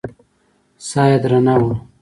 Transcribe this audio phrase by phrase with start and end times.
[0.87, 1.73] ساه يې درنه وه.